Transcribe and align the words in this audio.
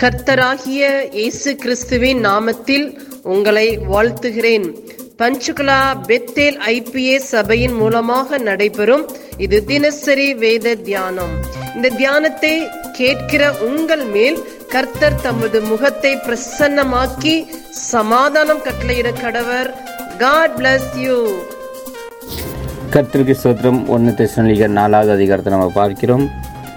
கர்த்தராகிய 0.00 0.82
இயேசு 1.18 1.50
கிறிஸ்துவின் 1.62 2.18
நாமத்தில் 2.26 2.84
உங்களை 3.34 3.68
வாழ்த்துகிறேன். 3.92 4.66
பஞ்சுகுலா 5.20 5.78
பெத்தேல் 6.08 6.58
ஐபிஏ 6.72 7.14
சபையின் 7.30 7.76
மூலமாக 7.80 8.38
நடைபெறும் 8.48 9.04
இது 9.44 9.58
தினசரி 9.70 10.28
வேத 10.42 10.74
தியானம். 10.88 11.32
இந்த 11.76 11.90
தியானத்தை 12.00 12.52
கேட்கிற 12.98 13.42
உங்கள் 13.68 14.04
மேல் 14.16 14.38
கர்த்தர் 14.74 15.20
தமது 15.26 15.60
முகத்தை 15.70 16.12
பிரசன்னமாக்கி 16.26 17.34
சமாதானம் 17.92 18.64
கட்டளையிட 18.66 19.12
கடவர். 19.24 19.70
காட் 20.24 20.56
பிளஸ் 20.58 20.90
யூ 21.04 21.18
கர்த்தருக்கு 22.94 23.36
சோத்திரம் 23.44 23.80
ஒன்று 23.94 24.12
தெசனலிகர் 24.20 24.76
நாலாவது 24.80 25.12
அதிகாரத்தை 25.18 25.52
நம்ம 25.54 25.70
பார்க்கிறோம். 25.80 26.26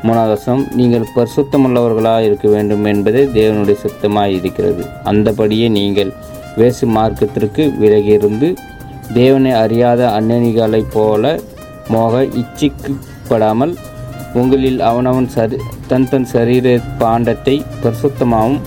மூணாவது 0.04 0.66
நீங்கள் 0.76 1.06
பரிசுத்தமுள்ளவர்களாக 1.16 2.20
இருக்க 2.20 2.48
வேண்டும் 2.48 2.86
என்பதே 2.86 3.24
தேவனுடைய 3.24 3.74
சுத்தமாக 3.74 4.30
இருக்கிறது. 4.30 4.86
அந்தபடியே 5.04 5.68
நீங்கள் 5.70 6.14
வேசு 6.58 6.86
மார்க்கத்திற்கு 6.88 7.64
விலகியிருந்து 7.80 8.54
தேவனை 9.14 9.52
அறியாத 9.52 10.08
அன்னணிகளைப் 10.10 10.92
போல 10.94 11.40
மோக 11.88 12.24
இச்சிக்கப்படாமல் 12.24 13.76
உங்களில் 14.34 14.80
அவனவன் 14.80 15.28
சரி 15.28 15.58
தன் 15.88 16.10
தன் 16.10 16.26
சரீர 16.26 16.80
பாண்டத்தை 17.00 17.62
பரிசுத்தமாகவும் 17.84 18.60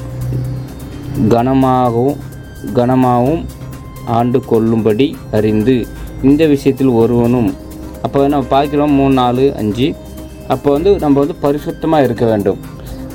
கனமாகவும் 1.29 2.17
கனமாகவும் 2.75 3.45
ஆண்டு 4.07 4.41
கொள்ளும்படி 4.45 5.17
அறிந்து 5.31 5.87
இந்த 6.23 6.47
விஷயத்தில் 6.47 6.89
ஒருவனும் 6.89 7.55
அப்போ 8.03 8.29
நம்ம 8.29 8.47
பார்க்கிறோம் 8.49 8.93
மூணு 8.93 9.13
நாலு 9.13 9.55
அஞ்சு. 9.57 9.95
அப்போ 10.49 10.71
வந்து 10.71 10.99
நம்ம 10.99 11.25
வந்து 11.25 11.37
பரிசுத்தமாக 11.43 12.03
இருக்க 12.03 12.25
வேண்டும். 12.25 12.59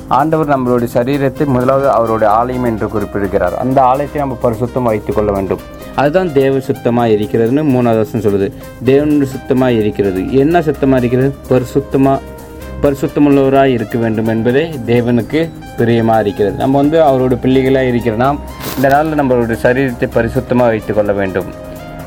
ஆண்டவர் 0.08 0.52
நம்மளுடைய 0.54 0.88
சரீரத்தை 0.94 1.46
முதலாவது 1.46 1.90
அவருடைய 1.90 2.34
ஆலயம் 2.34 2.64
என்று 2.64 2.88
குறிப்பிடுகிறார். 2.88 3.56
அந்த 3.56 3.82
ஆலயத்தை 3.82 4.20
நம்ம 4.20 4.36
பரிசுத்தமாக 4.42 4.92
வைத்துக்கொள்ள 4.92 5.32
வேண்டும். 5.32 5.60
அதுதான் 5.96 6.32
தேவ 6.32 6.60
சுத்தமாக 6.60 7.08
இருக்கிறதுன்னு 7.08 7.62
மூணாவது 7.74 8.00
வருஷம் 8.00 8.24
சொல்லுது. 8.26 8.52
தேவன் 8.84 9.26
சுத்தமாக 9.26 9.72
இருக்கிறது. 9.72 10.32
என்ன 10.32 10.62
சுத்தமாக 10.62 11.00
இருக்கிறது? 11.00 11.34
பரிசுத்தமாக 11.50 12.36
பரிசுத்தமுள்ளவராக 12.82 13.66
இருக்க 13.66 13.98
வேண்டும் 13.98 14.26
என்பதே 14.26 14.70
தேவனுக்கு 14.86 15.50
பிரியமாக 15.78 16.20
இருக்கிறது. 16.20 16.56
நம்ம 16.56 16.76
வந்து 16.76 17.02
அவருடைய 17.02 17.42
பிள்ளைகளாக 17.44 17.86
இருக்கிற 17.86 18.16
நாம் 18.16 18.38
இந்த 18.76 18.88
நாளில் 18.88 19.18
நம்மளுடைய 19.20 19.58
சரீரத்தை 19.66 20.08
பரிசுத்தமாக 20.18 20.72
வைத்துக்கொள்ள 20.74 21.12
வேண்டும். 21.12 21.48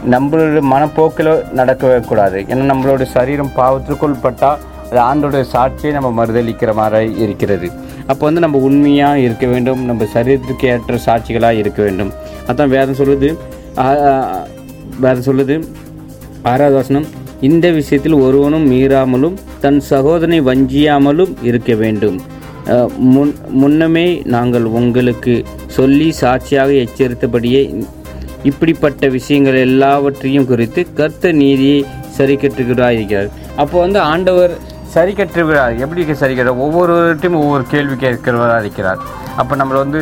நம்மளுடைய 0.10 0.62
மனப்போக்கில் 0.74 1.34
நடக்கவே 1.60 2.00
கூடாது. 2.06 2.40
ஏன்னா 2.42 2.64
நம்மளுடைய 2.72 3.10
சரீரம் 3.18 3.52
பாவத்திற்குள் 3.56 4.22
பட்டால் 4.22 4.60
அது 4.92 5.00
ஆண்டோடைய 5.10 5.44
சாட்சியை 5.54 5.92
நம்ம 5.98 6.10
மறுதளிக்கிற 6.18 6.72
மாதிரி 6.80 7.10
இருக்கிறது. 7.26 7.68
அப்போ 8.12 8.24
வந்து 8.28 8.42
நம்ம 8.46 8.60
உண்மையாக 8.68 9.22
இருக்க 9.28 9.46
வேண்டும் 9.54 9.82
நம்ம 9.90 10.08
சரீரத்துக்கு 10.16 10.66
ஏற்ற 10.72 10.98
சாட்சிகளாக 11.06 11.62
இருக்க 11.62 11.80
வேண்டும். 11.88 12.12
அதான் 12.50 12.74
வேதம் 12.76 13.00
சொல்லுது 13.02 13.30
வேறு 13.84 14.02
வேதம் 15.06 15.28
சொல்லுது 15.30 15.56
ஆறாவது 16.52 16.76
வசனம் 16.80 17.08
இந்த 17.50 17.68
விஷயத்தில் 17.78 18.16
ஒருவனும் 18.26 18.66
மீறாமலும் 18.72 19.38
தன் 19.64 19.80
சகோதரனை 19.92 20.40
வஞ்சியாமலும் 20.50 21.34
இருக்க 21.50 21.72
வேண்டும். 21.84 22.18
முன் 23.14 23.32
முன்னமே 23.62 24.08
நாங்கள் 24.36 24.66
உங்களுக்கு 24.80 25.34
சொல்லி 25.78 26.10
சாட்சியாக 26.22 26.72
எச்சரித்தபடியே 26.84 27.62
இப்படிப்பட்ட 28.50 29.08
விஷயங்கள் 29.16 29.58
எல்லாவற்றையும் 29.68 30.50
குறித்து 30.52 30.84
கர்த்த 31.00 31.32
நீதியை 31.42 31.80
சரி 32.18 32.36
கட்டுகிறார் 32.44 32.96
இருக்கிறார் 32.98 33.32
அப்போ 33.62 33.76
வந்து 33.86 34.00
ஆண்டவர் 34.12 34.54
சரி 34.96 35.12
கட்டுகிறார் 35.18 35.74
எப்படி 35.84 36.02
சரி 36.22 36.34
கட்டுறார் 36.36 36.62
ஒவ்வொருவர்கிட்டையும் 36.66 37.40
ஒவ்வொரு 37.44 37.64
கேள்வி 37.74 37.96
கேட்கிறவராக 38.04 38.62
இருக்கிறார். 38.64 39.02
அப்போ 39.42 39.54
நம்மளை 39.62 39.80
வந்து 39.86 40.02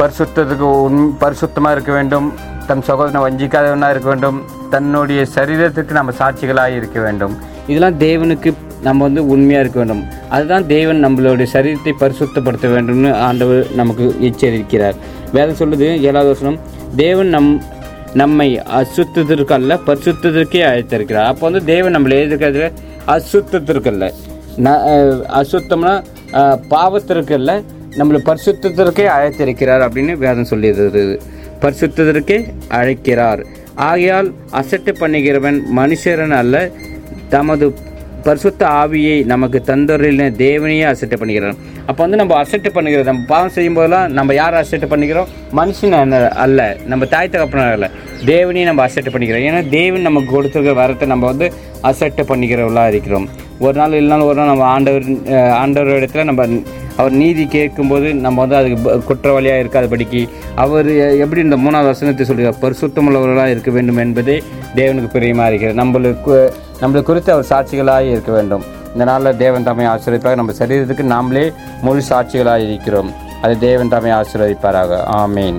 பரிசுத்தத்துக்கு 0.00 0.68
உண் 0.86 1.00
பரிசுத்தமாக 1.22 1.74
இருக்க 1.76 1.92
வேண்டும். 1.98 2.28
தம் 2.68 2.84
சகோதரனை 2.88 3.20
வஞ்சிக்காதவனாக 3.24 3.94
இருக்க 3.94 4.08
வேண்டும். 4.12 4.38
தன்னுடைய 4.74 5.20
சரீரத்துக்கு 5.34 5.98
நம்ம 5.98 6.12
சாட்சிகளாக 6.20 6.78
இருக்க 6.78 6.98
வேண்டும். 7.06 7.34
இதெல்லாம் 7.70 7.98
தேவனுக்கு 8.06 8.50
நம்ம 8.86 9.02
வந்து 9.06 9.22
உண்மையாக 9.34 9.64
இருக்க 9.64 9.78
வேண்டும். 9.82 10.02
அதுதான் 10.36 10.64
தேவன் 10.72 10.98
நம்மளுடைய 11.04 11.48
சரீரத்தை 11.56 11.92
பரிசுத்தப்படுத்த 12.02 12.68
வேண்டும்னு 12.74 13.12
ஆண்டவர் 13.26 13.62
நமக்கு 13.80 14.06
எச்சரிக்கிறார். 14.28 14.96
வேதம் 15.36 15.60
சொல்லுது 15.60 15.86
ஏழாவது 16.08 16.32
வசனம் 16.32 16.58
தேவன் 17.04 17.30
நம் 17.36 17.52
நம்மை 18.22 18.48
அசுத்தத்திற்கு 18.80 19.54
அல்ல 19.58 19.78
பரிசுத்தத்திற்கே 19.86 20.60
அழைத்திருக்கிறார். 20.70 21.30
அப்போ 21.30 21.44
வந்து 21.48 21.62
தேவன் 21.72 21.96
நம்மளை 21.96 22.18
எழுதிருக்கிறதுல 22.20 22.68
அசுத்தத்திற்கல்ல. 23.06 24.04
ந 24.64 24.70
அசுத்தம்னா 25.40 25.94
பாவத்திற்கு 26.74 27.62
நம்மளை 27.98 28.20
பரிசுத்திற்கே 28.28 29.04
அழைத்திருக்கிறார் 29.16 29.82
அப்படின்னு 29.86 30.14
வேதம் 30.24 30.50
சொல்லியிருக்கிறது 30.50 31.20
பரிசுத்திற்கே 31.60 32.38
அழைக்கிறார். 32.68 33.42
ஆகையால் 33.74 34.32
அசட்டு 34.52 34.92
பண்ணுகிறவன் 35.00 35.58
மனுஷரன் 35.76 36.36
அல்ல. 36.40 36.70
தமது 37.28 37.74
பரிசுத்த 38.22 38.66
ஆவியை 38.66 39.24
நமக்கு 39.24 39.62
தந்தொரின 39.66 40.28
தேவனையே 40.36 40.84
அசட்டு 40.92 41.16
பண்ணுகிறான். 41.20 41.56
அப்போ 41.86 42.02
வந்து 42.02 42.16
நம்ம 42.16 42.34
அசட்டை 42.34 42.72
பண்ணிக்கிறோம் 42.74 43.04
நம்ம 43.04 43.24
பாவம் 43.26 43.48
செய்யும் 43.48 43.74
போதெல்லாம் 43.74 44.12
நம்ம 44.12 44.34
யார் 44.34 44.54
அசட்டை 44.54 44.88
பண்ணிக்கிறோம்? 44.88 45.26
மனுஷன் 45.56 46.28
அல்ல- 46.28 46.76
நம்ம 46.86 47.04
தாய் 47.04 47.28
தகப்பனர் 47.32 47.72
அல்ல. 47.72 47.90
தேவனையும் 48.24 48.68
நம்ம 48.68 48.82
அசட்டை 48.82 49.12
பண்ணிக்கிறோம். 49.12 49.52
ஏன்னா 49.52 49.68
தேவன் 49.68 50.00
நமக்கு 50.00 50.42
கொடுத்துருக்க 50.42 50.74
வரத்தை 50.74 51.06
நம்ம 51.06 51.26
வந்து 51.26 51.52
அசட்டை 51.80 52.24
பண்ணிக்கிறவர்களாக 52.28 52.88
இருக்கிறோம். 52.88 53.28
ஒரு 53.58 53.72
நாள் 53.72 53.90
இல்லைனாலும் 53.90 54.24
ஒரு 54.24 54.34
நாள் 54.34 54.46
நம்ம 54.46 54.64
ஆண்டவர் 54.64 55.04
ஆண்டவர் 55.50 55.92
இடத்துல 55.92 56.24
நம்ம 56.24 56.46
அவர் 56.96 57.12
நீதி 57.12 57.46
கேட்கும்போது 57.46 58.14
நம்ம 58.14 58.44
வந்து 58.44 58.56
அதுக்கு 58.56 58.90
குற்றவாளியாக 58.92 59.04
குற்றவாளியாக 59.08 59.62
இருக்காதபடிக்கு 59.62 60.28
அவர் 60.54 61.18
எப்படி 61.18 61.40
இந்த 61.40 61.56
மூணாவது 61.56 61.84
வசனத்தை 61.84 62.26
சொல்கிறார் 62.26 62.54
பரிசுத்தமுள்ளவர்களாக 62.60 63.50
இருக்க 63.50 63.70
வேண்டும் 63.70 63.96
என்பதே 63.96 64.42
தேவனுக்கு 64.74 65.10
பிரியமாக 65.10 65.54
இருக்கிறது. 65.54 65.82
நம்மளுக்கு 65.84 66.50
நம்மளை 66.80 67.02
குறித்து 67.02 67.32
அவர் 67.32 67.46
சாட்சிகளாக 67.50 68.10
இருக்க 68.10 68.32
வேண்டும். 68.32 68.73
இந்த 68.94 69.04
நாளில் 69.04 69.36
தேவன் 69.36 69.64
தம்மை 69.64 69.86
ஆசீர்வதிப்பாக 69.86 70.34
நம்ம 70.34 70.52
சரீரத்துக்கு 70.52 71.04
நாமளே 71.14 71.54
முழு 71.80 72.02
சாட்சிகளாக 72.08 72.66
இருக்கிறோம் 72.66 73.10
அது 73.42 73.58
தேவன் 73.58 73.88
தம்மை 73.88 74.10
ஆசீர்வதிப்பாராக. 74.10 74.98
ஆமீன். 75.22 75.58